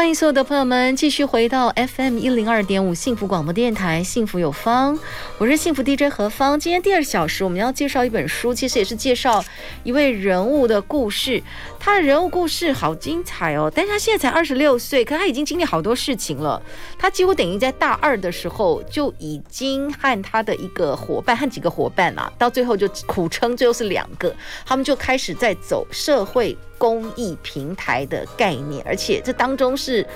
[0.00, 4.98] 欢迎所有的朋友们继续回到 FM 一零二点五幸福广播电台，幸福有方，
[5.36, 6.58] 我是幸福 DJ 何芳。
[6.58, 9.44] 今天第二小时我们要介绍一本书，其实也是介绍
[9.84, 11.42] 一位人物的故事。
[11.78, 16.62] 他的人物故事好精彩哦，但是他现在才二十六岁，可他已经经历好多事情了。
[16.98, 26.56] 他几乎等于在大二的时候就已经和他的一个伙伴和几个伙伴啊，到最后就苦撑，最后是两个，他们就开始在走社会。
[26.80, 30.06] 公益平台的概念，而且这当中是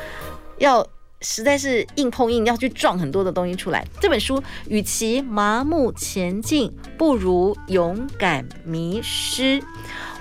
[0.57, 0.85] 要
[1.21, 3.87] 实在是硬碰硬，要去撞很多的东西出来。
[4.01, 9.63] 这本书与其麻木前进，不如勇敢迷失。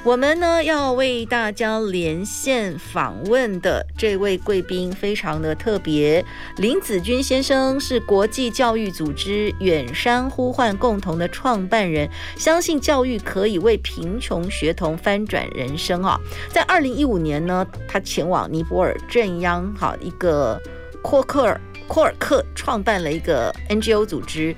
[0.06, 6.24] 我们呢要为大家连线访问的这位贵宾非常的特别，
[6.58, 16.20] 林子君先生是国际教育组织远山呼唤共同的创办人，相信教育可以为贫穷学童翻转人生啊！
[16.50, 20.62] 在二零一五年呢，他前往尼泊尔镇央，好一个
[21.02, 24.56] 库克尔阔尔克创办了一个 NGO 组织。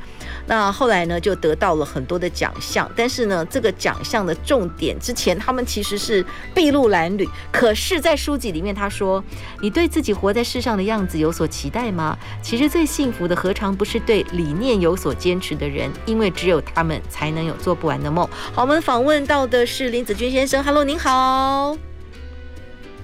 [0.47, 6.23] 那后来呢，就得到了很多的奖项，但是呢，这个奖项的重点之前他们其实是
[6.53, 7.27] 筚路蓝缕。
[7.51, 9.23] 可是，在书籍里面他说
[9.59, 12.15] ：“你对自己活在世上的样子有所期待吗？
[12.43, 15.91] 其实最幸福的，何尝不是对理念有所坚持的人？
[16.05, 20.63] 因为只有他们才能有做不完的梦。”好，我们访问到的是林子君先生。
[20.63, 21.75] Hello，您好。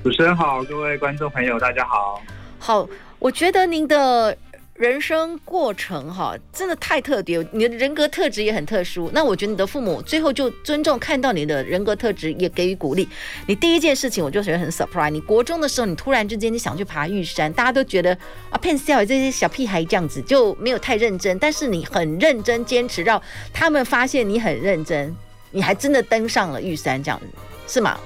[0.03, 2.22] 主持人好，各位观众朋友，大家好。
[2.59, 2.88] 好，
[3.22, 4.38] 我觉得您的。
[4.73, 9.12] 人生过程哈，真的太特别，你的人格特质也很特殊。
[9.13, 13.07] 那我觉得你的父母最后就尊重，看到你的人格特质，也给予鼓励。
[13.46, 15.12] 你第一件事情，我就觉得很 surprise。
[15.12, 18.18] 你国中的时候，你突然之间你想去爬玉山，大家都觉得
[18.50, 21.38] 啊，骗笑这些小屁孩这样子就没有太认真。
[21.38, 23.22] 但是你很认真坚持，让
[23.53, 25.16] 他们发现你很认真，
[25.51, 27.28] 你还真的登上了玉山，这样子
[27.67, 28.00] 是吗？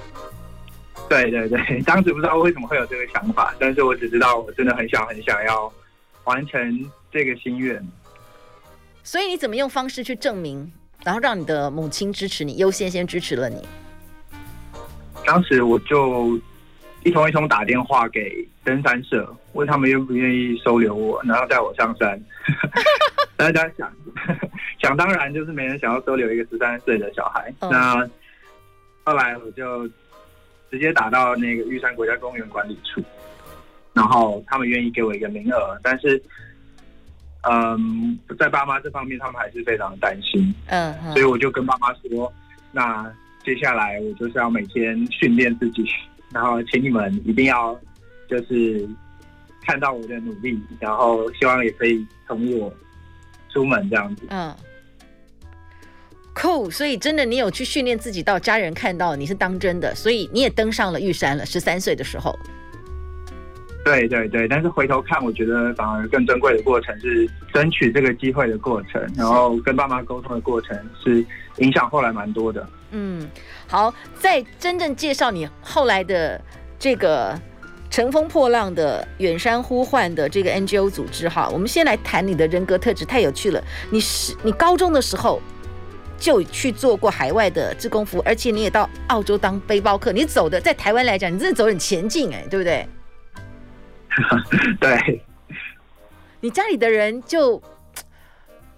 [1.10, 5.72] 对对对，当时不知道为什么会有这个想法，但是我只知道我真的很想很想要。
[6.26, 7.80] 完成这个心愿，
[9.04, 10.74] 所以你怎么用方式去证明，
[11.04, 13.64] 然后让你的母亲支持你，优先先支持了你？
[15.24, 16.36] 当时我就
[17.04, 22.20] 一通一通打电话给登山社，问他们愿不愿意收留我，然后带我上山。
[23.38, 23.94] 大家想
[24.82, 27.54] 想当然，就是没人想要收留一个十三岁的小孩。
[27.60, 28.10] 嗯、那
[29.04, 29.88] 后来我就
[30.72, 33.04] 直接打到那个玉山国家公园管理处。
[33.94, 36.22] 然后他们愿意给我一个名额，但是，
[37.44, 40.54] 嗯，在爸妈这方面，他们还是非常担心。
[40.68, 42.34] 嗯，所以我就跟爸妈说，
[42.74, 43.10] 那
[43.42, 45.86] 接下来我就是要每天训练自己，
[46.34, 47.80] 然后请你们一定要
[48.28, 48.86] 就是
[49.62, 52.74] 看到我的努力，然后希望也可以同意我
[53.54, 54.24] 出门这样子。
[54.28, 54.54] 嗯
[56.36, 56.70] ，cool。
[56.70, 61.46] 所以真的，你有去训练自己，到家人看到你是当真的，所以你也登上了玉山了。
[61.46, 62.38] 十三岁的时候。
[63.84, 71.24] 对对对，但是回头看，我觉得反而更珍贵的过程是争取这个机会的过程，然后跟爸妈沟通的过程是
[71.58, 72.68] 影响后来蛮多的。
[72.90, 73.30] 嗯，
[73.68, 76.42] 好，在真正介绍你后来的
[76.80, 77.40] 这个
[77.92, 83.64] 乘风破浪的远山呼唤的这个 NGO 组织哈，我们先来谈你的人格特质，太有趣了。
[83.92, 85.40] 你是你高中的时候
[86.18, 92.88] 就去做过海外的志工服，而且你也到澳洲当背包客，你走的在台湾来讲，你真的走很前进哎，对不对？
[94.80, 95.24] 对，
[96.40, 97.62] 你家里的人就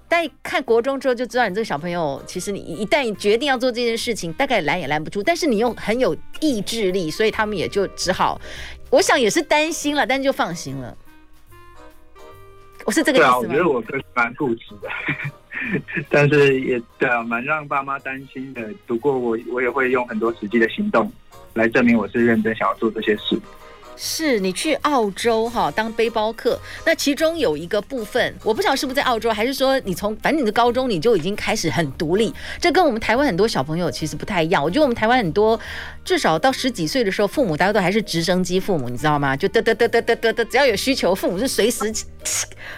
[0.09, 5.21] 在看国中之后就知道你这个小朋友，其实你一旦决定要做这件事情，大概拦也拦不住。
[5.21, 8.41] 但是你又很有意志力，所以他们也就只好，
[8.89, 10.97] 我想也是担心了，但是就放心了。
[12.87, 13.33] 我是这个意思吗？
[13.33, 14.89] 对啊，我觉得我哥蛮固执的，
[16.09, 18.69] 但是也对啊，蛮让爸妈担心的。
[18.85, 21.11] 不过我我也会用很多实际的行动
[21.53, 23.37] 来证明我是认真想要做这些事。
[23.97, 34.63] 是你去澳洲哈当背包客，那其中有一个部分，我不晓得是不是在澳洲，还是说你从反正你的高中你就已经开始很独立，这跟我们台湾很多小朋友其实不太一样。
[34.63, 35.59] 我觉得我们台湾很多
[36.05, 39.35] 至少到十几岁的时候，父母大家都还是直升机父母，你知道吗？
[39.35, 41.91] 就嘚嘚嘚嘚嘚嘚嘚，只要有需求，父母是随时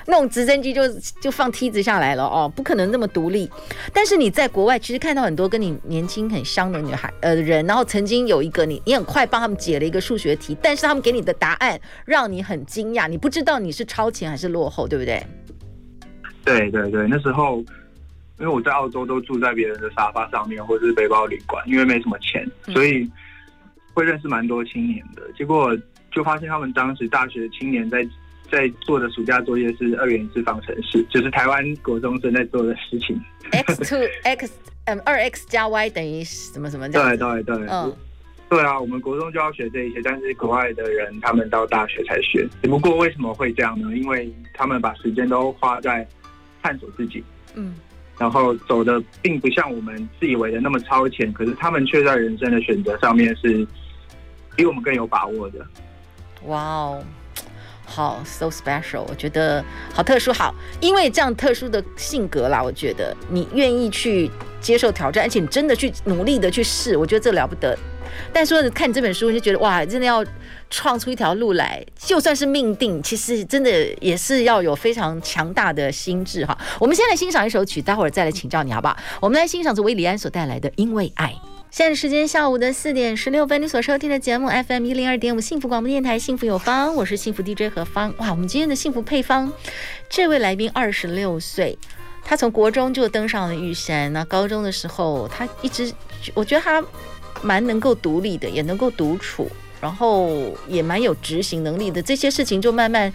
[0.06, 0.82] 那种直升机就
[1.22, 3.50] 就放梯子下来了哦，不可能那么独立。
[3.92, 15.22] 但是你在国外其实看到很多跟你年轻很像的女孩呃人，然后曾经有一个你你很快帮他们解了一个数学题，但是他们给你的答案让你很惊讶，你不知道你是超前还是落后，对不对？
[16.44, 17.58] 对对对，那时候
[18.40, 23.10] 因为我在澳洲都住在别人的沙发上面或者是背包旅馆，因为没什么钱，所以
[23.94, 25.22] 会认识蛮多青年的。
[25.38, 25.78] 结果
[26.12, 28.08] 就发现他们当时大学青年在。
[28.52, 33.16] 在做的暑假作业是二元一次方程式，就是台湾国中生在做的事情。
[33.52, 34.52] x two x
[34.86, 36.90] 嗯，二 x 加 y 等于什么什么？
[36.90, 37.96] 对对对，嗯，
[38.50, 42.48] 对啊，我们国中就要学这一些，但是国外的人他们到大学才学。
[42.64, 43.96] 只不过为什么会这样呢？
[43.96, 46.06] 因为他们把时间都花在
[46.64, 47.24] 探索自己，
[47.54, 47.76] 嗯，
[48.18, 53.66] 然后走的并不像我们自以为的那么超前，可是他们却在人生的选择上面是
[54.56, 55.64] 比我们更有把握的。
[56.48, 57.04] 哇哦！
[57.86, 59.64] 好，so special，我觉得
[59.94, 64.30] 好特殊，好，因为这样特殊的性格啦，我觉得你愿意去
[64.60, 67.78] 接受挑战，而且你真的去努力的去试，我觉得这了不得。
[68.34, 70.24] 但说看你这本书，你就觉得哇，真的要
[70.70, 73.70] 创出一条路来，就算是命定，其实真的
[74.00, 76.58] 也是要有非常强大的心智哈。
[76.80, 78.98] 我们先来欣赏一首曲，待会儿再来请教你好不好？
[79.20, 81.28] 我们来欣赏是维里安所带来的《因为爱》。
[81.72, 88.12] 现在时间下午的四点十六分，你所收听的节目 FM 一零二点五幸福广播电台幸福有方，我是幸福 DJ 何芳。
[88.18, 89.54] 哇，我们今天的幸福配方，
[90.10, 91.78] 这位来宾二十六岁，
[92.26, 95.94] 他从国中就登上了玉山，那高中的时候他一直，
[96.34, 96.84] 我觉得他
[97.42, 99.50] 蛮能够独立的，也能够独处，
[99.82, 103.12] 然后也蛮有执行能力的，这些事情就慢慢。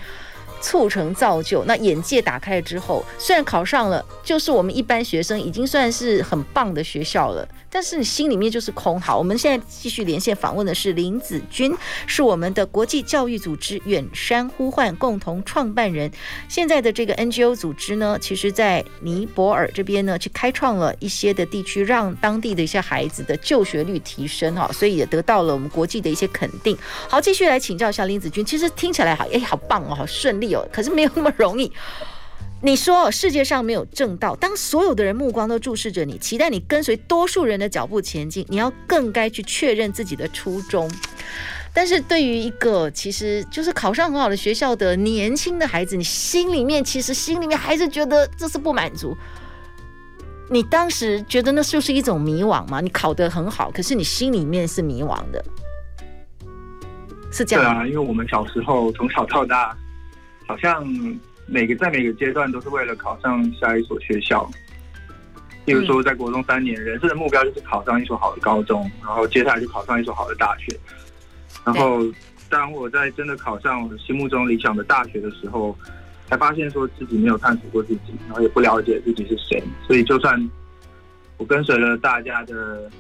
[0.61, 9.01] 促成造就，那眼界打开之后，虽然考上了，就是我们一般学生已经算是很棒的学校了，但是你心里面就是空。
[9.01, 11.77] 好，我们现在继续连线访问的是林子君，
[12.07, 16.09] 是我们的国际教育组织远山呼唤共同创办人。
[16.49, 26.79] 现在的这个 NGO 组织呢，其实在尼泊尔这边呢，去开创了一些的地区，让当地的一些孩子的就学率提升哈，所以也得到了我们国际的一些肯定。
[27.09, 30.65] 好，继续来请教一下林子君，其实听起来好，哎，好棒哦，好顺利哦。
[30.73, 31.73] 可是没有那么容易。
[32.65, 40.91] 你说世界上没有正道，当所有的人目光都注视着你，期待你跟随多数人的脚步前进，你要更该去确认自己的初衷。
[41.75, 49.15] 但是对于一个其实就是考上很好的学校的年轻的孩子，你心里面其实心里面还是觉得这是不满足。
[50.49, 52.81] 你当时觉得那就是一种迷惘吗？
[52.81, 55.45] 你考得很好，可是你心里面是迷惘的，
[57.31, 57.63] 是这样。
[57.63, 59.77] 对啊，因为我们小时候从小到大。
[60.47, 60.85] 好像
[61.47, 64.49] 每个在每个阶段都是为了考上下一所学校，
[65.67, 70.79] 例如说在国中三年，人生的目标就是考上一所好的高中，然后接下来就考上一所好的大学。
[71.65, 72.01] 然后
[72.49, 75.77] 当我在真的考上我心目中理想的大学的时候，
[76.29, 79.63] 才发现说自己没有探索过自己，然后也不了解自己是谁。
[79.87, 80.51] 所以就算
[81.37, 82.91] 我跟随了大家的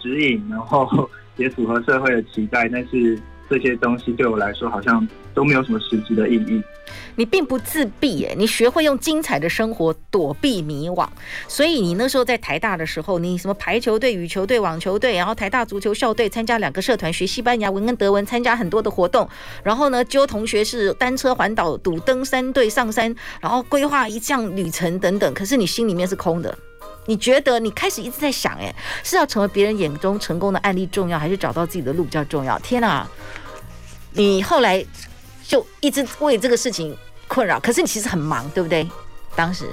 [0.00, 6.62] 指引，然后 也符合社会的期待，但是这些东西对我来说好像都没有什么实质的意义。
[7.16, 11.06] 你并不自闭耶，你学会用精彩的生活躲避迷惘，
[11.48, 19.28] 所以你那时候在台大的时候，你什么排球队、羽球队、网球队，然后台大足球校队，参加两个社团，学西班牙文跟德文，参加很多的活动，
[19.64, 25.34] 然后呢，揪同学是单车环岛、堵登山队上山，然后规划一项旅程等等。
[25.34, 26.56] 可是你心里面是空的，
[27.06, 28.72] 你觉得你开始一直在想，哎，
[29.02, 32.56] 是要成为别人眼中成功的案例重要，还是找到自己的路比较重要？
[32.60, 33.06] 天哪，
[34.18, 34.84] 你后来
[35.44, 36.94] 就一直为这个事情。
[37.28, 38.88] 困扰，可是你其实很忙，对不对？
[39.36, 39.66] 当时，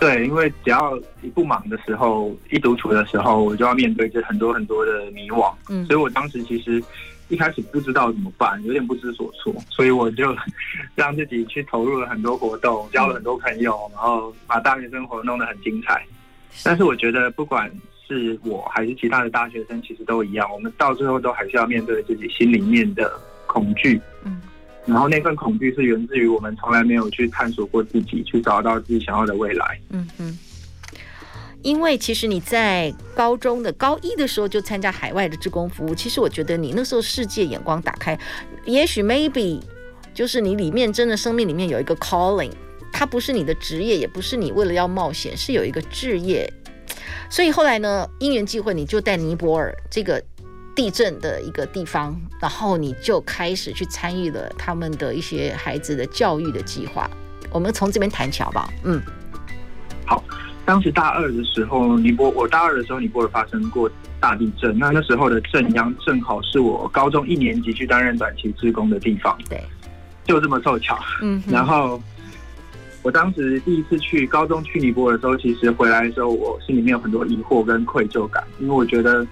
[0.00, 5.52] 对，因为只要一不忙的时候，一独处的时候，我就要面对着很多很多的迷惘。
[5.68, 6.82] 嗯，所以我当时其实
[7.28, 10.34] 一开始不知道怎么办，有点不知所措，所以我就
[10.96, 16.02] 让自己去投入了很多活动，交了很多朋友，然后把大学生活弄得很精彩。
[16.62, 17.70] 但是我觉得，不管
[18.06, 23.10] 是我还是其他的大学生，其实都一样，我们到最后都还是要面对自己心里面的
[23.46, 24.00] 恐惧。
[24.24, 24.40] 嗯。
[24.86, 29.80] 然后那份恐惧是源自于我们从来没有去探索过自己，去找到自己想要的未来。
[29.90, 30.38] 嗯哼。
[31.62, 38.18] 因为其实你在高中的高一的时候就参加海外的志工服务，其实我觉得你那时候世界眼光打开，
[38.66, 39.58] 也许 maybe
[40.12, 42.52] 就是你里面真的生命里面有一个 calling，
[42.92, 46.46] 它不是你的职业，也不是你为了要冒险，是有一个置业。
[47.28, 50.22] 所以后来呢，因缘际会，你就带尼泊尔这个。
[50.76, 57.08] 地震的一个地方，然后你就开始去参与了他们的一些孩子的教育的计划。
[57.52, 58.68] 我们从这边谈起好不好？
[58.82, 59.00] 嗯，
[60.04, 60.20] 好。
[60.64, 64.76] 当时大二的时候，尼泊我大二的时候，尼泊尔发生过大地震。
[64.76, 69.38] 那那时候的震央正好是我高中一年级去担任短期志工的地方。
[69.48, 69.62] 对。
[70.24, 70.98] 就这么凑巧。
[71.22, 72.02] 嗯，然后
[73.04, 79.24] 我当时第一次去高中去尼泊尔的时候，其实回来的时候，我心里面有很多疑惑跟愧疚感，因为我觉得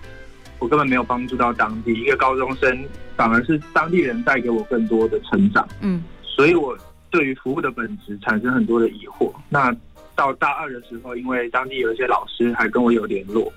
[0.58, 2.84] 我根本没有帮助到当地一个高中生，
[3.16, 5.66] 反而是当地人带给我更多的成长。
[5.80, 6.76] 嗯，所以我
[7.10, 9.32] 对于服务的本质产生很多的疑惑。
[9.48, 9.74] 那
[10.14, 13.50] 到大二的时候，因为当地有一些老师还跟我有联络，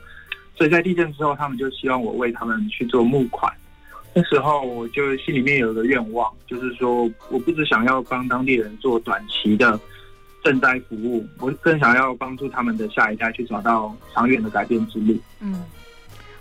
[0.58, 3.52] 所以在地震之后，他们就希望我为他们去做募款。
[4.14, 9.78] 那时候我就心里面有一个愿望，就是说，我不只想要帮当地人做短期的
[10.46, 15.18] 賑灾服务，我更想要帮助他们的下一代去找到长远的改变之路。
[15.40, 15.66] 嗯，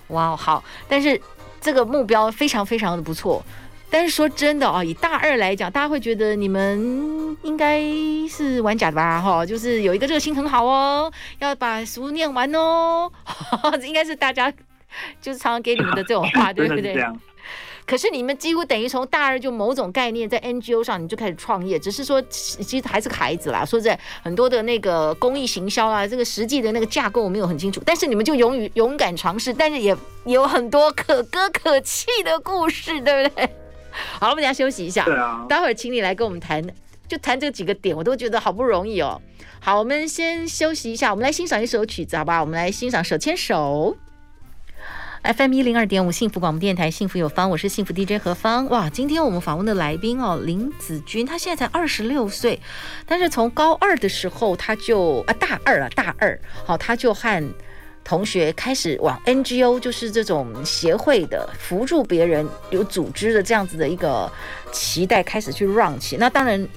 [0.08, 1.18] 哇，好，但是
[1.58, 3.42] 这个目标非常非常的不错。
[3.90, 7.80] 但是说真的哦，以大二来讲，大家会觉得你们应该
[8.28, 9.22] 是玩假的吧？
[9.22, 13.10] 哈，就是有一个热心很好哦，要把书念完哦，
[13.86, 14.52] 应该是大家
[15.20, 16.94] 就是常常给你们的这种话， 对不对？
[17.86, 23.64] 可是你们几乎等于从大二就某种概念在 NGO 上你就开始创业，只是说其实还是个孩子啦。
[23.64, 27.82] 说实在，很多的那个公益行销啊，这个实际的那个架构我没有很清楚。
[27.84, 33.48] 但是你们就勇于勇敢尝试，但是也有很多可歌可泣的故事，对不对？
[34.18, 35.04] 好，我们等下休息一下。
[35.06, 35.44] 对啊。
[35.48, 36.66] 待会儿请你来跟我们谈，
[37.06, 39.20] 就谈这几个点，我都觉得好不容易哦。
[39.60, 42.40] 好，我们先休息一下，我们来欣赏一首曲子，好吧？
[42.40, 43.94] 我们来欣赏《手牵手》。
[45.24, 48.68] FM 一零二点五幸福广播电台，幸福有方，我是幸福 DJ 何芳。
[48.68, 52.60] 哇，今天我们访问的来宾哦，林子君，他现在才二十六岁，
[53.06, 57.42] 但是从高二的时候他就啊大二了，大二，好，他就和
[58.04, 64.30] 同学开始往 NGO，就是这种协会的扶助别人有组织的这样子的一个
[64.72, 66.18] 期待开始去 run 起。
[66.18, 66.68] 那当然，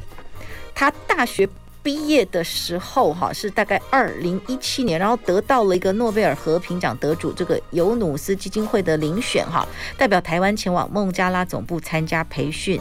[0.73, 1.45] 他大学。
[1.87, 9.65] 毕业的时候，哈是大概二零一七年，然后得到了一个诺贝尔和平奖得主这个尤努斯基金会的遴选，哈，
[9.97, 12.77] 代表台湾前往孟加拉总部参加培训。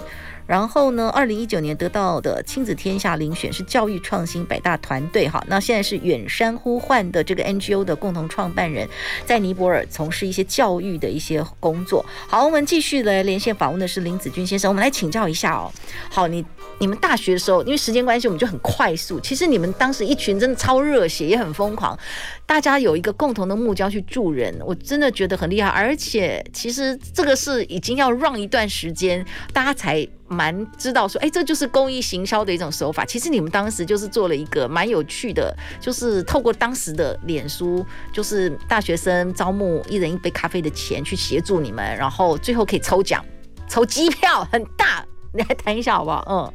[0.47, 8.89] 然后呢，二零一九年得到的亲子天下遴选是教育创新百大团队，哈，那现在是远山呼唤的这个 NGO 的共同创办人，
[9.25, 12.05] 在尼泊尔从事一些教育的一些工作。
[12.29, 15.73] 好，我们继续来连线访问的是林子君先生，我们来请教一下哦。
[16.09, 16.45] 好，你
[16.79, 19.19] 你们大学的时候，因为时间关系，我们就很快速。
[19.21, 21.99] 其实你们当时一群真的超热血，也很疯狂，
[22.47, 25.69] 大家有一个共同的目标去助人，我真的觉得很厉害。
[25.69, 30.07] 而且其实这个是已经要 run 一段时间，大家才。
[30.29, 33.05] 蛮知道说，哎，这就是公益行销的一种手法。
[33.05, 43.25] 其实你们当时就是做了一个蛮有趣的，就是透过当时的脸书，就是大学生招募一人一杯咖啡的钱去协助你们，然后最后可以抽奖，
[43.69, 45.05] 抽机票很大。
[45.33, 46.25] 你来谈一下好不好？
[46.29, 46.53] 嗯，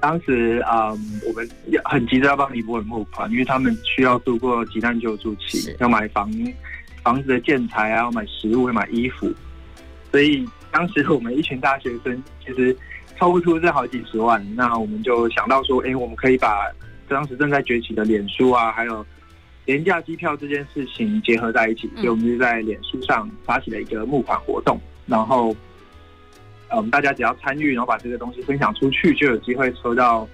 [0.00, 1.48] 当时嗯，我们
[1.84, 6.30] 很急着要帮尼泊尔募款，因为他们需要度过急难救助期，要买房
[7.02, 9.32] 房子的建材啊，要买食物，要买衣服，
[10.12, 10.48] 所以。
[10.78, 12.76] 当时我们一群大学生，其实
[13.18, 16.70] 抽不出这好几十万，那我们就想到说，哎，我们可以把
[17.08, 19.04] 当时正在崛起的脸书啊，还有
[19.64, 25.52] 廉价机票这件事情结合在一起，所以我们就在脸书上发起了一个募款活动，然后，
[26.68, 30.28] 嗯，大家只要参与，然后把这个东西分享出去，就有机会抽到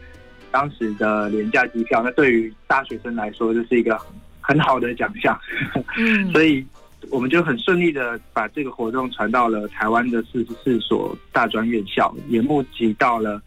[0.50, 2.02] 当时的廉价机票。
[2.04, 3.98] 那对于大学生来说，这是一个
[4.42, 5.40] 很好的奖项，
[5.96, 6.62] 嗯， 所以。
[7.10, 13.40] 我们就很顺利的把这个活动传到了台湾的四十四所大专院校，也募集到了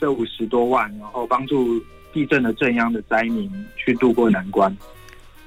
[0.00, 1.82] 这五十多万，然后帮助
[2.12, 4.76] 地震的震央的灾民去度过难关。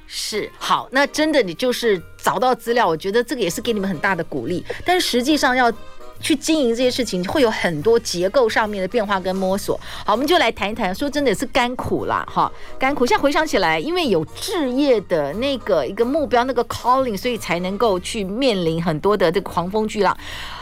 [0.08, 5.72] 是，好，那真的你就是找到资料，我觉得这个也是给你们很大的鼓励，但是实际上要。
[6.20, 9.80] 去经营这些事情，会有很多结构上面的变化跟摸索。
[10.06, 10.94] 好，我们就来谈一谈。
[10.96, 13.06] 说真的是甘苦啦，哈，甘苦。
[13.06, 20.18] 现在回想起来，因为有置业的那个一个目标，那个 calling，所以才能够去面临很多的这个狂风巨浪。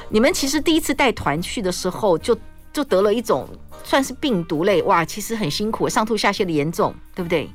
[0.09, 2.41] 你们其实第一次带团去的时候就，就
[2.73, 3.47] 就得了一种
[3.83, 7.49] 算是病毒类，哇，其实很辛苦，上吐下泻的严重，对不对？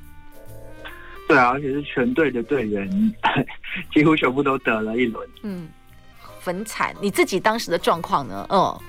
[1.26, 2.88] 对啊，而且是全队的队员
[3.92, 5.28] 几乎全部都得了一轮。
[5.42, 5.68] 嗯。
[6.48, 8.46] 很惨，你自己当时的状况呢？
[8.48, 8.80] 嗯，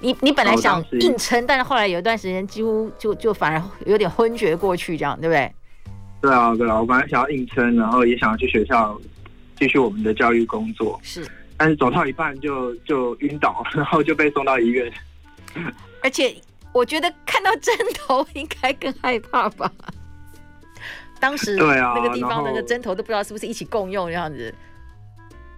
[0.00, 5.52] 你你本来想硬撑，但是后来有一段时间几乎就就反而有点昏厥过去，这样对不对？
[6.20, 9.00] 对啊，对啊，我本来想要硬撑，然后也想要去学校
[9.58, 11.26] 继续我们的教育工作，是，
[11.56, 14.92] 但是走到一半就就晕倒，然后就被送到医院。
[16.02, 16.36] 而且
[16.72, 19.72] 我觉得看到针头应该更害怕吧？
[21.18, 24.54] 当时对啊，那个地方那个针头都不知道是不是一起共用这样子。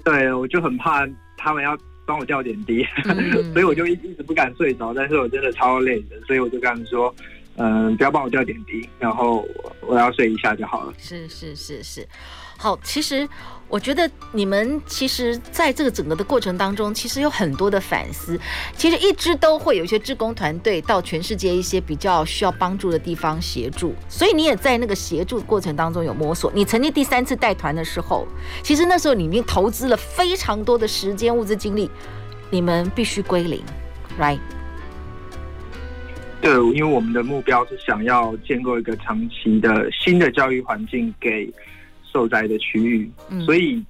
[0.05, 4.93] 对，我就很怕他们要帮我吊点滴，嗯、 所以我就一一直不敢睡着。
[4.93, 7.15] 但是我真的超累的，所以我就跟他们说，
[7.57, 9.47] 嗯、呃，不要帮我掉点滴，然后
[9.81, 10.95] 我要睡一下就好了。
[10.99, 12.09] 是是是是，
[12.59, 13.29] 好，其实。
[13.73, 18.39] 我觉得你们其实在这个整个的过程当中，其实有很多的反思。
[18.77, 26.53] 其实一直都会有一些志工团队到全世界一些比较需要帮助的地方协助，所以你也在那个协助过程当中有摸索。
[26.55, 28.29] 你曾经第三次带团的时候，
[28.63, 31.91] 其实那时候你已经投资了非常多的时间、物资、精力，
[32.51, 33.63] 你们必须归零
[34.21, 34.39] ，right？
[36.43, 41.51] 对，因为我们的目标是想要建构一个长期的新的教育环境给。
[42.13, 43.11] 受灾的区域，
[43.45, 43.83] 所以，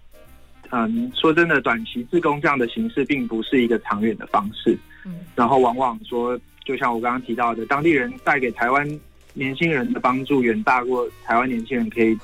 [0.71, 4.79] 嗯，说真的，短期自工这样的形式并不是一个长远的方式。
[5.05, 8.87] 嗯，然后往往说，就像我刚刚提到的，当地人带给台湾
[9.35, 12.17] 年轻人的帮助远大过台湾年轻人可以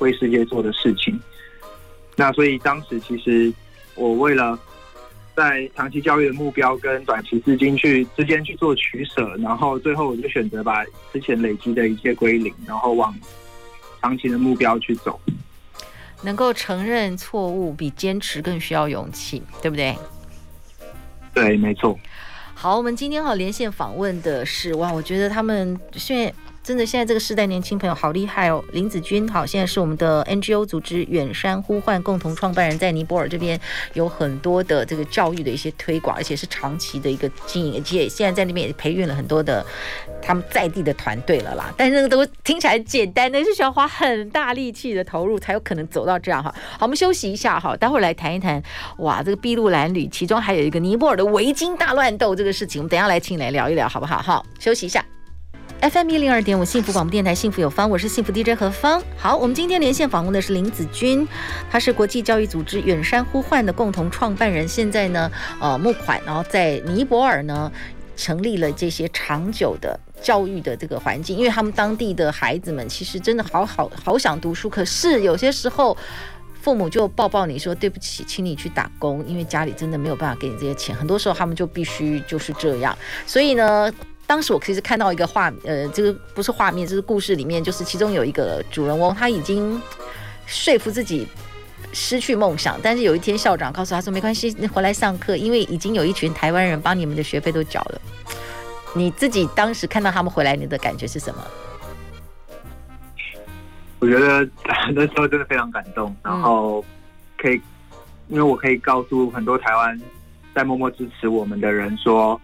[0.00, 1.18] 为世界做的事情。
[2.14, 3.52] 那所以当时其实
[3.94, 4.58] 我为了
[5.34, 13.14] 在长期教育的目标跟短期资金去之间去做取舍，然后最后我就选择把之前累积的一切归零，然后往
[14.00, 15.20] 长期的目标去走。
[16.22, 19.96] 能够承认错误，比坚持更需要勇气，对不对？
[21.34, 21.98] 对，没错。
[22.54, 26.34] 好，我们今天好连线访问的是哇，我觉得他们现在。
[26.66, 28.60] 真的，现在这个世代年轻朋友好厉害哦！
[28.72, 33.58] 林子君，好，现在是我们的 NGO 组织远山呼唤共同创办人，在尼泊尔这边
[33.92, 39.64] 有很多的这个教育的一些推广，而且是长期的一个经营，而且现在在那边也培育了很多的
[40.20, 41.72] 他们在地的团队了啦。
[41.76, 46.52] 但是那个都听起来简单，那是需要花很大力气的投入才有可能走到这样哈。
[46.72, 48.60] 好，我们休息一下哈，待会儿来谈一谈
[48.98, 54.20] 哇，这个筚路蓝缕，其中还有一个尼泊尔的围巾大乱斗这个事情，我们等下来请你来聊一聊好不好？
[54.20, 55.06] 好，休息一下。
[55.82, 59.00] FM 一零二点五幸福广播电台，幸福有方，我是幸福 DJ 何芳。
[59.16, 61.28] 好，我们今天连线访问的是林子君，
[61.70, 64.66] 他是国际教育组织远山呼唤的共同创办人。
[64.66, 65.30] 现在呢，
[65.60, 67.70] 呃，募款，然后在尼泊尔呢，
[68.16, 75.96] 成立了这些长久的教育的这个环境，因为他们当地的孩子们其实真的好好好想读书，可是有些时候
[76.62, 83.92] 父母就抱抱你说对不起，请你去打工，因为家里真的没有办法给你这些钱，很多时候他们就必须就是这样，所以呢。
[84.26, 89.80] 当时我其实看到一个画，呃，这个不是画面，这是故事里面，就是其中有一个主人翁，他已经
[90.46, 91.28] 说服自己
[91.92, 98.00] 失去梦想，但是有一天校长告诉他说：“没关系，你回来上课，因为已经有一群台湾人帮你们的学费都缴了。”
[98.94, 101.40] 你自己当时看到他们回来，你的感觉是什么？
[104.00, 104.48] 我觉得
[104.92, 106.84] 那时候真的非常感动，然后
[107.38, 107.60] 可以，
[108.26, 110.00] 因为我可以告诉很多台湾
[110.52, 112.40] 在默默支持我们的人说。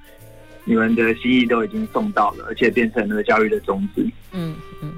[0.64, 4.06] 你们的心意都已经送到了，而且变成了教育的种子。
[4.32, 4.92] 嗯嗯，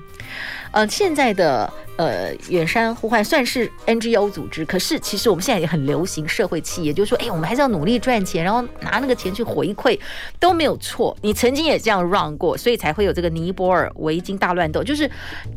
[0.70, 9.98] 呃，现在的呃远山呼唤算是 NGO 组织，可是其实我们现在也很流行社会企业，就是说，哎，我们还是要努力赚钱，然后拿那个钱去回馈
[10.38, 11.16] 都没有错。
[11.22, 15.10] 你曾经也这样 run 过，所以才会有这个尼泊尔围巾大乱斗，就是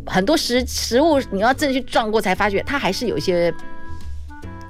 [0.06, 3.54] 很多实实物你要真的去撞过，才发觉它还是有一些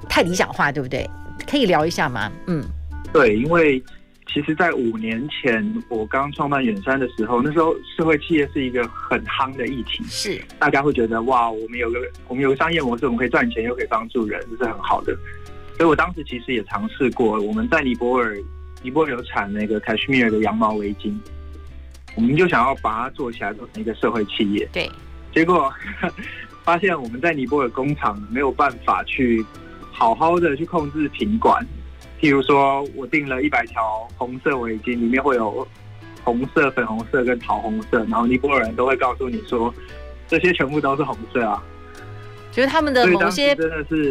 [0.08, 1.08] 太理想化，对不对？
[1.48, 2.30] 可以聊一下吗？
[2.46, 2.64] 嗯，
[3.12, 3.82] 对，因为。
[4.30, 15.16] 其实，在五年前我刚创办远山的时候，那时候社会企业是一个很夯的议题，是大家会觉得哇，我们有个我们有个商业模式，我们可以赚钱又可以帮助人，这是很好的。
[15.76, 18.36] 所以我当时其实也尝试过，我们在尼泊尔，
[18.82, 21.16] 尼泊尔有产那个 Cashmere 的羊毛围巾，
[22.14, 24.68] 我们就想要把它做起来，做成一个社会企业。
[24.72, 24.90] 对，
[25.34, 25.72] 结果
[26.62, 29.44] 发现我们在尼泊尔工厂没有办法去
[29.90, 31.66] 好好的去控制品管。
[32.20, 35.66] 譬如说，我订了一百条红色围巾，里面会有
[36.24, 39.72] 红色、粉红色跟桃红色，然后尼泊尔人都会告诉你说，
[40.26, 41.62] 这些全部都是红色啊。
[42.50, 43.54] 觉得他们的某些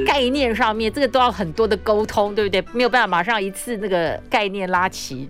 [0.06, 2.64] 概念上面，这个都要很多的沟通，对不对？
[2.72, 5.28] 没有办法马上一次那个概念拉齐。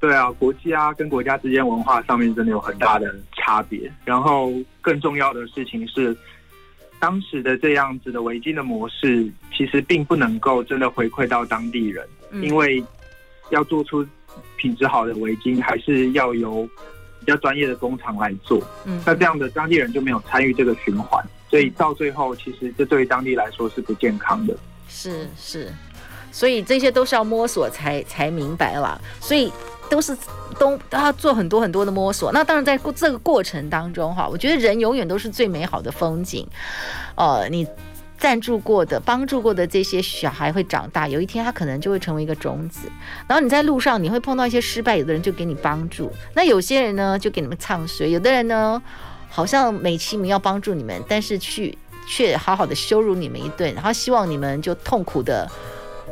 [0.00, 3.92] 对啊，国家跟国家之间文化上面真的有很大的差别。
[4.06, 4.50] 然后
[4.80, 6.16] 更重要的事情是。
[7.00, 12.82] 当时的这样子的围巾的模式，其实并不能够真的回馈到当地人，嗯、因为
[13.50, 14.06] 要做出
[14.56, 16.68] 品质好的围巾，还是要由
[17.20, 18.62] 比较专业的工厂来做。
[18.84, 24.56] 嗯，那这样的当地人就没有参与这个循环，所以到最后，其实这对于当地来说是不健康的。
[24.88, 25.72] 是是，
[26.32, 29.00] 所以这些都是要摸索才才明白了。
[29.20, 29.52] 所以。
[29.90, 30.16] 都是
[30.58, 36.46] 都都要做很多很多的摸索，那当然在过这个过程当中哈，我觉得人永远都是最美好的风景。
[37.14, 37.66] 呃，你
[38.18, 42.90] 赞助过的、帮助过的这些小孩会长大，有一天他可能就会成为一个种子。
[43.28, 48.82] 然后你在路上你会碰到一些失败，有的人就给你帮助，那有些人呢就给你们唱衰，有的人呢
[49.30, 55.48] 好像美其名要帮助你们，但是去却好好的羞辱你们一顿，然后希望你们就痛苦的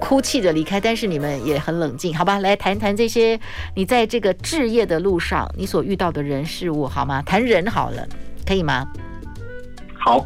[0.01, 2.39] 哭泣着离开，但是你们也很冷静，好吧？
[2.39, 3.39] 来谈谈这些
[3.75, 7.23] 你在这个置业的路上你所遇到的人事物，好吗？
[7.23, 8.07] 谈人好了，
[8.47, 8.87] 可以吗？
[9.99, 10.19] 好，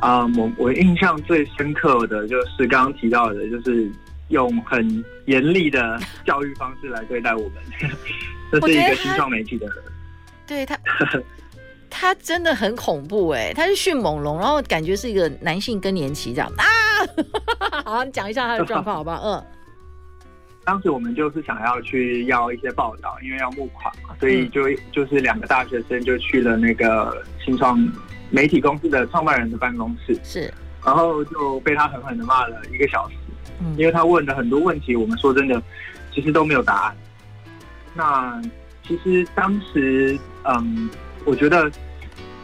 [0.00, 3.90] 啊、呃，我我印象最深刻的就是刚刚提到的，就是
[4.28, 7.54] 用很严厉的教育方式来对待我们，
[8.50, 9.76] 这是一个新创媒体的人，
[10.46, 10.78] 对他。
[11.90, 16.64] 他真的很恐怖哎，他是迅猛龙，然后感觉是一个男性更年期这样啊。
[17.84, 19.20] 好，你讲一下他的状况好不好？
[19.22, 19.44] 嗯，
[20.64, 27.78] 当时我们就是想要去要一些报道，因为要募款嘛，所以就就是两个大学生就去了那个新创
[28.30, 30.52] 媒体公司的创办人的办公室，是，
[30.84, 33.16] 然后就被他狠狠的骂了一个小时，
[33.60, 35.62] 嗯，因为他问的很多问题，我们说真的，
[36.12, 36.96] 其实都没有答案。
[37.94, 38.40] 那
[38.86, 40.90] 其实当时，嗯。
[41.24, 41.70] 我觉得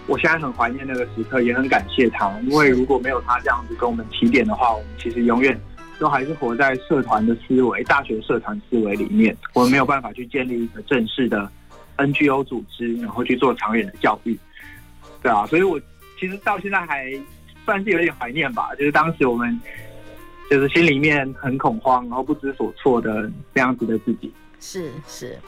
[0.07, 5.59] 我现在很怀念那个时刻，也很感谢他，因为如果没有他这样子跟我们提点的话，我们其实永远
[5.99, 11.51] 都还是活在社团的思维、大学社团思维里面，我们没有办法去建立一个正式的
[11.97, 14.39] NGO 组织，然后去做长远的教育。
[15.23, 15.81] 对啊，所以我
[16.21, 17.11] 其实到现在还
[17.65, 19.59] 算是有点怀念吧，就是当时我们
[20.51, 24.31] 就是心里面很恐慌，然后不知所措的这样子的自己。
[24.61, 25.39] 是是。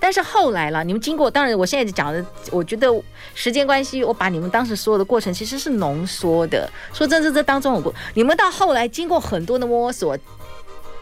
[0.00, 2.88] 但是后来了，你们经过，当然我现在讲的，我觉得
[3.34, 6.68] 时间关系，我把你们当时所有的过程其实是浓缩的。
[6.94, 10.16] 说真的，这当中有过，你们到后来经过很多的摸索，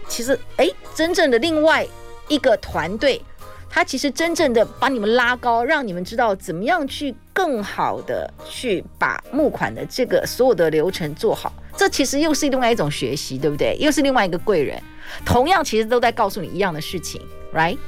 [0.09, 1.87] 其实哎，真正的另外
[2.27, 3.23] 一个团队，
[3.71, 11.53] 他其实真正的把你们拉高，让你们知道怎么样去更好的去把募款的这个所有的流程做好。
[11.77, 13.77] 这其实又是另外一种学习，对不对？
[13.79, 14.83] 又是另外一个贵人，
[15.25, 17.23] 同样其实都在告诉你一样的事情
[17.55, 17.79] ，right？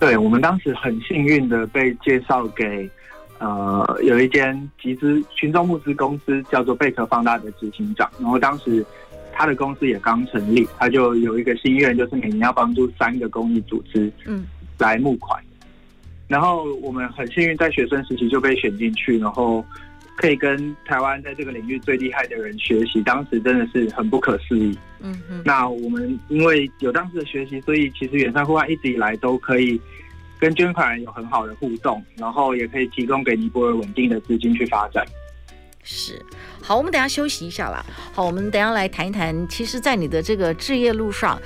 [0.00, 2.88] 对，我们当时很幸运的被介绍给，
[3.38, 8.08] 呃，有一间集资群众募资公司，叫做贝壳放大的执行长。
[8.20, 8.84] 然后当时
[9.32, 14.46] 他的公司也刚成立，他就有一个心愿，就是每年要帮助三个公益组织，嗯，
[14.78, 15.42] 来募款。
[16.28, 19.64] 然后我们很幸运，在学生时期就被选进去，然后
[20.18, 23.00] 可以跟台湾在这个领域最厉害的人学习。
[23.02, 24.76] 当时真的是很不可思议。
[24.98, 29.80] 嗯嗯，那我们因为有当时的学习，所以其实远山户外一直以来都可以
[30.40, 35.06] 跟捐款人有很好的互动，然后也可以提供给尼泊尔稳定的资金去发展。
[35.84, 36.20] 是，
[36.60, 37.86] 好，我们等一下休息一下啦。
[38.12, 41.40] 好，我们等一下来谈一谈，其实，在你的这个置业路上，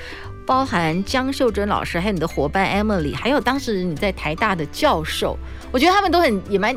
[0.47, 5.39] 包含江秀珍老师，还有你的伙伴 Emily，还有当时你在台大的教授，
[5.71, 6.75] 我觉得他们都很也蛮。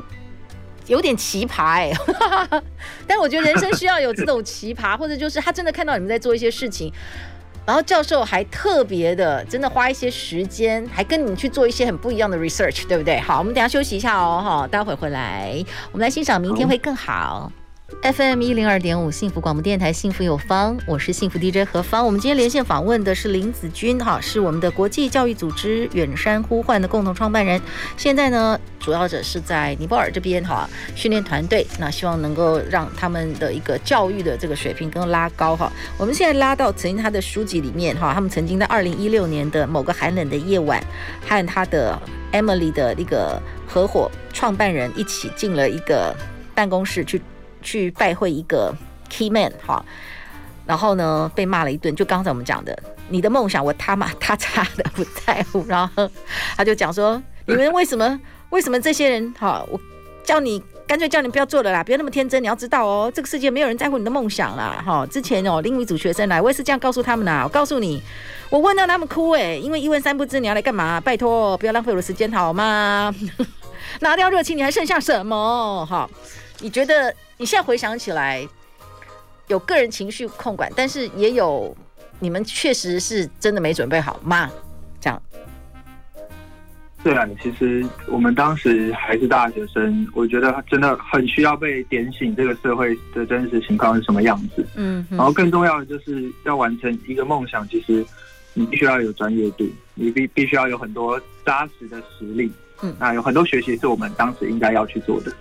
[0.87, 2.61] 有点奇葩哎、欸，
[3.07, 6.91] 但我觉得人生需要有这种奇葩，或者就是他真的看到你们在做一些事情，
[7.65, 13.19] 然后教授还特别的真的花一些时间，还跟你们去做一些很不一样的 research，对不对？
[13.19, 15.55] 好，我们等下休息一下哦，哈，待会回来，
[15.91, 17.51] 我们来欣赏明天会更好。
[18.01, 22.03] FM 一零二点五幸福广播电台，幸福有方，我是幸福 DJ 何方。
[22.03, 27.61] 我们今天连线访问的是林子君，哈，是我们的国际教育组织远山呼唤的共同创办人。
[27.95, 35.71] 现在呢，主要者是在尼泊尔这边，哈，训练团队，那希望能够让他们的一个教育的这个水平更拉高，哈。
[35.95, 40.83] 我们现在拉到曾经他的书籍里面，哈，他们曾经在二零一六年的某个寒冷的夜晚，
[41.27, 46.15] 和他的 Emily 的一个合伙创办人一起进了一个
[46.55, 47.21] 办公室去。
[47.65, 48.73] 去拜会一个
[49.09, 49.83] key man 哈，
[50.65, 51.93] 然后呢，被骂了一顿。
[51.93, 52.77] 就刚才我们讲的，
[53.09, 55.65] 你的梦想我他妈他差的不在乎。
[55.67, 56.09] 然后
[56.55, 58.17] 他就讲说， 你们为什么
[58.51, 59.65] 为什么这些人哈？
[59.69, 59.77] 我
[60.23, 62.41] 叫你干脆叫你不要做了啦，不要那么天真。
[62.41, 65.05] 你要知道哦，这个世界没有人在乎你的梦想啦哈。
[65.07, 67.41] 之前哦，另一组学生来，我也是这样告诉他们呐。
[67.43, 68.01] 我告诉你，
[68.49, 71.01] 我问到他们哭哎，因为一问三不知，你要来干嘛？
[71.01, 73.13] 拜托，不要浪费我的时间好吗？
[74.01, 75.85] 拿掉热情，你还剩下什么？
[75.85, 76.09] 哈，
[76.59, 77.13] 你觉得？
[77.37, 78.47] 你现在回想起来，
[79.47, 81.75] 有个人情绪控管，但是也有
[82.17, 84.49] 你们确实是真的没准备好吗？
[85.01, 85.21] 这样。
[87.03, 94.65] 对啊，其实我们当时还是大学生，我觉得真的很需要被点醒，这个社会的真实情况是什么样子。
[94.75, 98.03] 嗯，然后更重要的就是要完成一个梦想，其实
[98.53, 102.49] 你必须要有专业度，你必必须要有很多扎实的实力。
[102.81, 105.31] 嗯，那有很多学习是我们当时应该要去做的。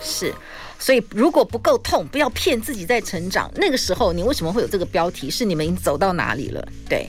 [0.00, 0.32] 是。
[0.78, 3.50] 所以，如果不够痛，不要骗自己在成长。
[3.54, 5.30] 那个时候，你为什么会有这个标题？
[5.30, 6.68] 是你们已经走到哪里了？
[6.86, 7.08] 对。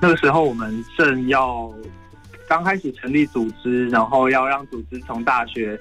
[0.00, 1.68] 那个时候，我们正要
[2.48, 5.76] 刚开始成立组织，然后要让组织从大学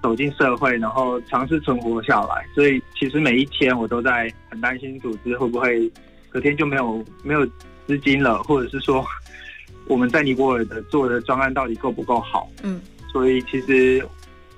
[0.00, 2.46] 走进社会，然后尝试存活下来。
[2.54, 5.90] 所以，其实每一天我都在很担心组织会不会
[6.30, 7.44] 隔天就没有 没有
[7.88, 9.04] 资金了，或者是说
[9.88, 12.48] 我们在尼泊尔的做的专案到底够不够好？
[12.62, 12.80] 嗯。
[13.14, 14.06] 所以，其实。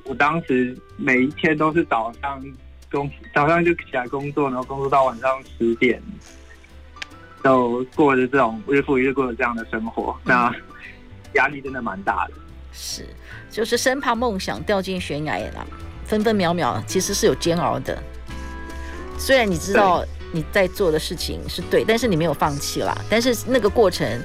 [0.09, 2.40] 我当时每一天都是早上
[2.92, 6.01] 工早上就起来工作，然后工作到晚上十点，
[7.42, 10.55] 就过着这种日复一日过着这样的生活，嗯、那
[11.33, 12.35] 压力真的蛮大的。
[12.73, 13.05] 是，
[13.51, 15.66] 就是生怕梦想掉进悬崖了，
[16.05, 18.01] 分分秒秒其实是有煎熬的。
[19.19, 22.97] 虽然你知道你在做的事情是对，但是你没有放弃啦。
[23.11, 24.23] 但是那个过程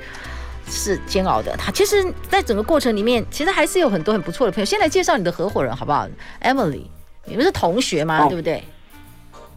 [0.72, 1.56] 是煎熬的。
[1.58, 4.66] 他其实，在整个过程里面，其实还是有很多很不错的朋友。
[4.66, 6.08] 先来介绍你的合伙人好不好
[6.42, 6.84] ？Emily，
[7.26, 8.24] 你们是同学吗？
[8.24, 8.64] 哦、对不对？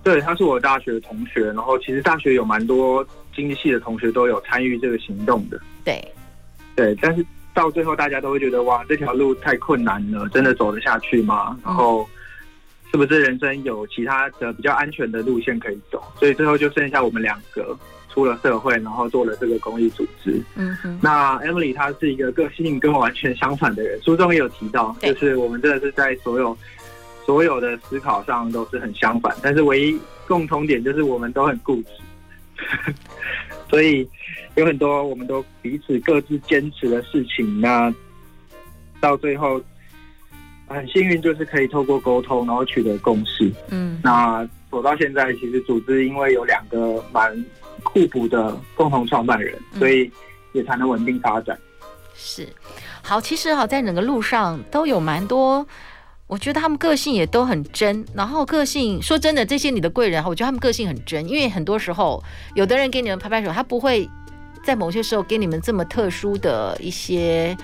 [0.03, 1.46] 对，他是我大学的同学。
[1.53, 5.59] 然后其实大学有蛮多经济系的同学都有参与这个行动的。
[5.85, 6.12] 对，
[6.77, 7.24] 对，但是
[7.55, 11.59] 到最后大家都会觉得哇，这条路太困难了，真的走得下去吗？
[11.64, 12.03] 然后。
[12.03, 12.07] 嗯
[12.90, 16.00] 是不是人生有其他的比较安全的路线可以走？
[16.16, 17.77] 所以最后就剩下我们两个
[18.14, 20.40] 出了社会，然后做了这个公益组织。
[20.55, 20.96] 嗯哼。
[21.03, 26.57] 那 Emily 她是一个个性跟我完全相反的人，书中也有提到，就是我们真的是在所有
[27.27, 29.98] 所有的思考上都是很相反，但是唯一
[30.29, 32.94] 共同点就是我们都很固执。
[33.68, 34.09] 所以
[34.55, 37.92] 有很多我们都彼此各自坚持的事情，那
[39.00, 39.61] 到最后。
[40.66, 43.53] 很幸运，就是可以透过沟通，然后取得共识。
[43.68, 47.31] 嗯，那走到现在，其实组织因为有两个蛮
[47.82, 50.10] 互补的共同创办人，所以
[50.52, 51.58] 也才能稳定发展。
[52.14, 52.48] 是，
[53.02, 55.66] 好，其实哈，在整个路上都有蛮多，
[56.26, 58.04] 我觉得他们个性也都很真。
[58.14, 62.22] 然后个性，说真的，这些你的贵人哈，我觉得他们个性很真，因为很多时候，
[62.54, 64.08] 有的人给你们拍拍手，他不会
[64.64, 67.56] 在某些时候给你们这么特殊的一些。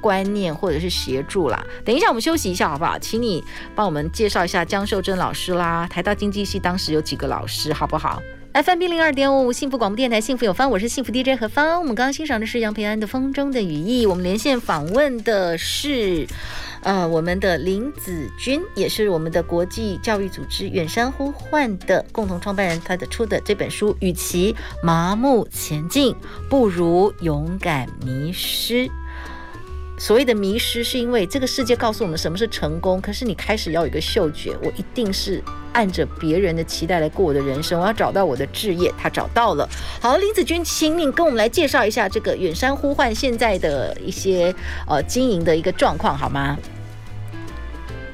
[0.00, 2.96] 观念或者是协助啦，等一下我们休息一下好不好？
[3.00, 3.42] 请你
[3.74, 5.88] 帮我们介绍一下江秀珍老师啦。
[5.88, 8.22] 台大经济系当时有几个老师，好不好
[8.64, 11.80] ？FM 一零二点五幸福广播电台，幸福有方，我是幸福 DJ 何芳。
[11.80, 14.04] 我们刚刚欣赏的是杨培安的《风中的羽翼》。
[14.10, 16.26] 我们连线访问的是，
[16.82, 22.80] 呃，我们的林子君，也是我们的国际教育组织远山呼唤的共同创办人。
[22.84, 26.16] 他的出的这本书，与其麻木前进，
[26.50, 28.90] 不如勇敢迷失。
[29.98, 39.68] 所谓的迷失，是因为这个世界告诉我们什么是成功，可是你开始要有一个嗅觉，我一定是按着别人的期待来过我的人生，我要找到我的志业，他找到了。
[40.00, 44.54] 好，林子君，请你跟我们来介绍一下这个远山呼唤现在的一些
[44.86, 46.56] 呃经营的一个状况，好吗？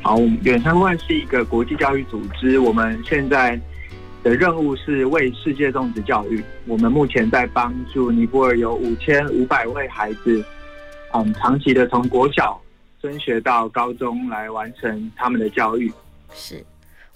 [0.01, 3.61] 好，远山呼唤是一个国际教育组织，我们现在
[4.23, 6.42] 的任务是为世界种植教育。
[6.66, 10.42] 我们目前在帮助尼泊尔有五千五百位孩子。
[11.14, 12.61] 嗯，长期的从国小
[13.00, 15.92] 升学到高中来完成他们的教育，
[16.35, 16.64] 是，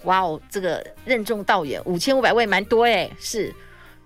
[0.05, 3.53] 哇哦，这个任重道远，五千五百位蛮多哎，是，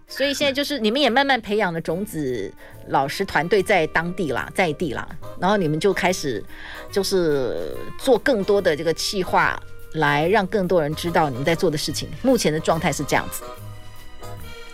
[0.07, 2.51] 所以现在就是你们也慢慢培养了种子
[2.87, 5.07] 老师团队在当地啦，在地啦，
[5.39, 6.43] 然后你们就开始
[6.91, 9.61] 就是做更多的这个企划，
[9.93, 12.09] 来让更多人知道你们在做的事情。
[12.23, 13.43] 目前的状态是这样子。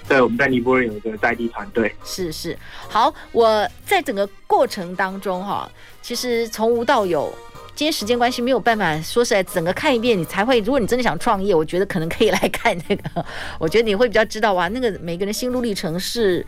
[0.10, 1.96] 对，我们在尼泊尔有一个在地团队。
[2.04, 2.58] 是是，
[2.90, 5.70] 好，我在整个过程当中哈，
[6.02, 7.32] 其实从无到有，
[7.76, 10.60] 今天时间关系没有办法说实在，整个看一遍你才会。
[10.62, 13.24] 如果你真的想创业，我觉得可能可以来看那个，
[13.60, 16.44] 我觉得你会比较知道哇，那个每个人心路历程是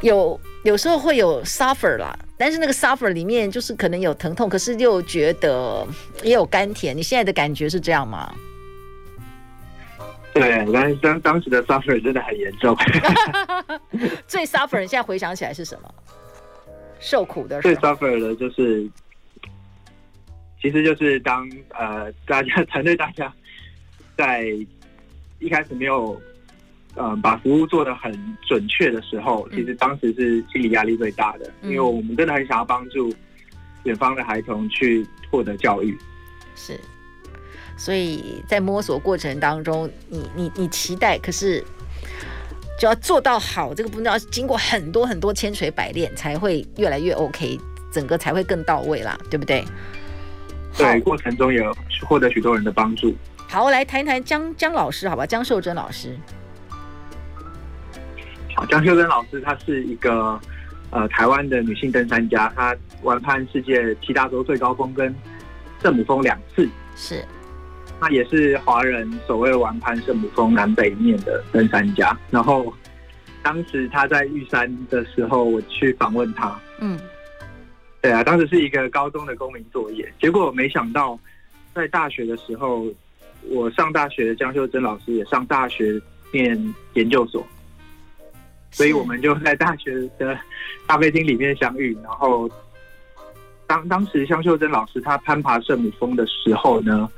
[0.00, 5.86] 有有时候会有 suffer 啦，但是那个 suffer 里面就是可能有疼痛，可是又觉得
[6.22, 6.96] 也有甘甜。
[6.96, 8.34] 你现在的感觉是这样吗？
[10.40, 12.76] 对，但是当当时的 suffer 真的很严重。
[14.26, 15.94] 最 suffer，现在回想起来是什么？
[16.98, 17.60] 受苦的。
[17.62, 18.88] 最 suffer 的就是，
[20.60, 23.32] 其实就是当呃大家 团队大家
[24.16, 24.46] 在
[25.38, 26.20] 一开始没有
[26.96, 28.12] 嗯、呃、把服务做得很
[28.48, 33.12] 准确的时候，其实当时是心理压力最大的，嗯、因为我们真的很想要帮助
[33.84, 35.96] 远方的孩童去获得教育。
[36.54, 36.80] 是。
[37.76, 41.62] 所以在摸索过程当中，你你你期待，可是
[42.78, 47.58] 就要做到好，这个步骤要经过很多很多千锤百炼，才会越来越 OK，
[47.92, 49.64] 整个才会更到位啦，对不对？
[50.76, 51.74] 对，过程中有
[52.06, 53.14] 获得许多人的帮助。
[53.48, 55.24] 好，我来谈一谈江江老师，好吧？
[55.26, 56.16] 江秀珍老师。
[58.54, 60.40] 好，江秀珍老师，她是一个
[60.90, 65.14] 呃台湾的女性登山家，她完攀世界七大洲最高峰跟
[65.82, 66.68] 圣母峰两次。
[66.96, 67.24] 是。
[68.00, 72.16] 那也是华人所谓玩攀圣母峰南北面的登山家。
[72.30, 72.72] 然后，
[73.42, 76.58] 当时他在玉山的时候，我去访问他。
[76.78, 76.98] 嗯，
[78.02, 80.12] 对啊，当时是一个高中的公民作业。
[80.20, 81.18] 结果没想到，
[81.74, 82.86] 在大学的时候，
[83.48, 86.00] 我上大学的江秀珍老师也上大学
[86.32, 87.46] 念研究所，
[88.70, 90.38] 所以我们就在大学的
[90.86, 91.96] 咖啡厅里面相遇。
[92.02, 92.50] 然后，
[93.66, 97.08] 当当时江秀珍老师他攀爬圣母峰的时候呢，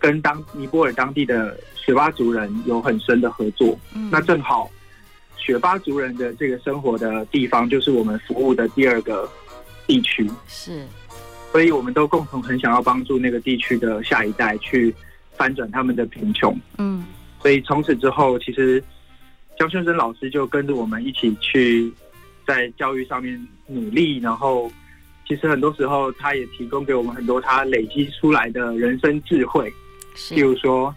[0.00, 3.78] 跟当尼泊尔当地的雪巴族人有很深的合作。
[3.94, 4.68] 嗯，那正好
[5.36, 9.30] 雪巴族人的这个生活的地方，就是我们服务的第二个
[9.86, 10.28] 地区。
[10.48, 10.84] 是，
[11.52, 14.92] 所以我们都共同很想要帮助那个地区的下一代去
[15.36, 16.58] 翻转他们的贫穷。
[16.78, 17.04] 嗯，
[17.40, 18.82] 所以从此之后，其实
[19.58, 21.92] 江秀生老师就跟着我们一起去
[22.46, 24.70] 在教育上面努力，然后。
[25.28, 29.72] 其实很多时候，他也提供给我们很多他累积出来的人生智慧。
[30.28, 30.94] 譬如说，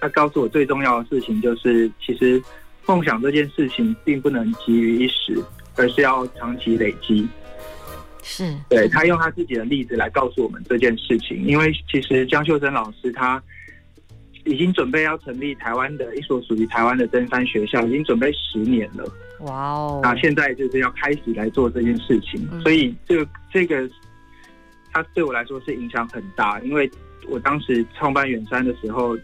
[0.00, 2.42] 他告诉我最重要的事情就是，其实
[2.86, 5.42] 梦想这件事情并不能急于一时，
[5.76, 7.26] 而是要长期累积。
[8.22, 11.44] 是，对，他用他自己的例子来告诉我们这件事情。
[11.44, 13.42] 因为其实江秀珍老师他
[14.44, 19.04] 已经准备要成立台湾的一所属于台湾的登山学校，已经准备十年了。
[19.40, 20.00] 哇哦！
[20.02, 23.88] 那现在就是要开始来做这件事情，嗯、所以这个这个，
[24.92, 26.60] 它对我来说是影响很大。
[26.60, 26.90] 因为
[27.28, 29.16] 我当时创办远山的时候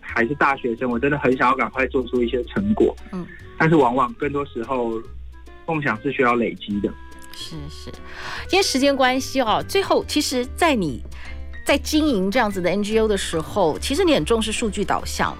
[0.00, 2.96] 还是大学生，我真的很想要赶快做出一些成果。
[3.12, 3.26] 嗯，
[3.58, 5.00] 但是往往更多时候，
[5.66, 6.92] 梦想是需要累积的。
[7.32, 7.90] 是是，
[8.50, 11.02] 因为时间关系哦，最后其实，在你
[11.64, 15.36] 在经营这样子的 NGO 的时候，其实你很重视数据导向，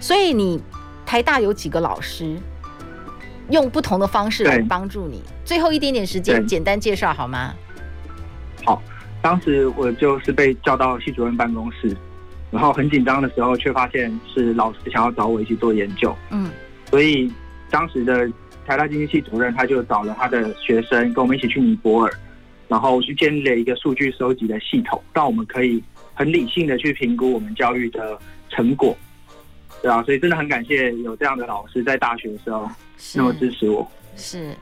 [0.00, 0.62] 所以你
[1.04, 2.36] 台大有几个老师？
[3.50, 5.20] 用不同的方式来帮助你。
[5.44, 7.54] 最后一点点时间，简单介绍好吗？
[8.64, 8.82] 好，
[9.24, 11.96] 当时我就是被叫到系主任办公室，
[12.50, 16.14] 然后很紧张的时候，却发现是老师想要找我一起做研究。
[16.30, 16.50] 嗯，
[16.90, 17.32] 所以
[17.70, 18.30] 当时的
[18.66, 22.12] 台大经济系主任他就找了他的学生跟我们一起去尼泊尔，
[22.68, 25.82] 然后去建立了一个数据收集的系统，让我们可以
[26.12, 28.18] 很理性的去评估我们教育的
[28.50, 28.94] 成果。
[29.80, 32.68] 对啊，所以真的很感谢有这样的老师在大学的时候
[33.14, 33.90] 那么支持我。
[34.16, 34.56] 是，是，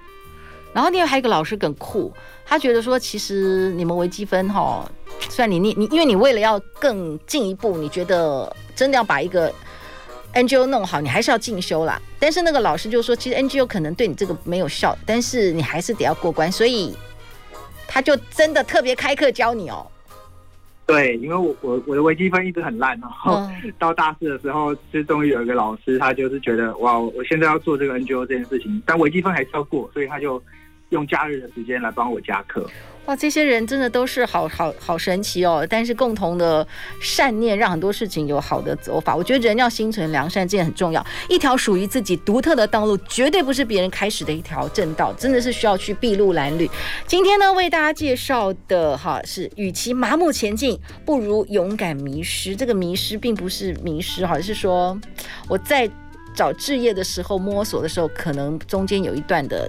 [0.72, 2.12] 然后另外还有一个老师更酷，
[2.46, 4.90] 他觉得说，其实你们微积分哈，
[5.28, 9.52] 虽然你你你，因为你为了要更进一步，你觉得真的要把一个
[10.32, 12.00] NGO 弄好，你还是要进修啦。
[12.18, 16.96] 但是那个老师就说，其实 NGO 可能对你这个没有效，但是你还是得要过关，所以
[17.86, 19.86] 他就真的特别开课教你哦。
[20.84, 23.40] 对，因为我我我的微积分一直很烂，然后
[23.78, 30.42] 到大四的时候，就终于有一个老师，他就是觉得哇，我现在要做这个 NGO 这件事情，但微积分还是要过，所以他就
[30.92, 32.64] 用假日的时间来帮我加课。
[33.06, 35.66] 哇，这些人真的都是好好好神奇哦！
[35.68, 36.64] 但是共同的
[37.00, 39.16] 善念让很多事情有好的走法。
[39.16, 41.04] 我觉得人要心存良善，这件很重要。
[41.28, 46.70] 一条属于自己独特的道路，绝对不是别人开始的一条正道，真的是需要去筚路蓝缕。
[47.04, 52.54] 今天呢，为大家介绍的哈是，与其麻木前进，不如勇敢迷失。
[52.54, 54.96] 这个迷失并不是迷失哈，是说
[55.48, 55.90] 我在
[56.36, 59.68] 找置业的时候摸索的时候，可能中间有一段的。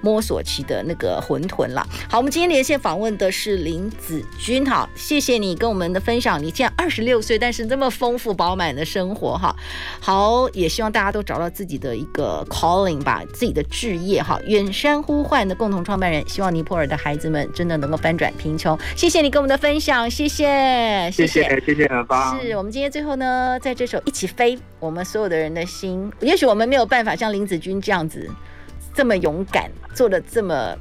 [0.00, 1.86] 摸索期的那个馄饨了。
[2.08, 6.42] 好，我们今天连线访问的是林子君，哈，谢谢你跟我们的分享。
[6.42, 9.54] 你现在二十六岁，但是这么丰富饱满的生活，哈，
[10.00, 14.40] 好，也希望大家都找到自己的一个 calling 吧，自己的志业，哈。
[14.46, 18.78] 远山呼唤的共同创办人，希望尼泊尔的孩子们真的能够翻转贫穷。
[18.96, 22.40] 谢谢你跟我们的分享，谢谢，谢谢，谢谢何方。
[22.40, 28.28] 是我们今天最后呢，在这首一起飞，我们所有的人的心，也许我们没有办法像林子君这样子。
[28.94, 30.76] 这么勇敢，做的这么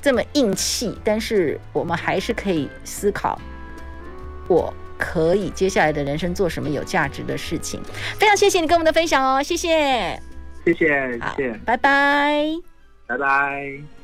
[0.00, 3.38] 这么硬气，但是我们还是可以思考，
[4.48, 7.80] 我可以接下来的人生做什么有价值的事情。
[8.18, 10.20] 非常谢谢你跟我们的分享哦，谢谢，
[10.64, 12.44] 谢谢，谢谢，拜拜，
[13.06, 13.97] 拜拜。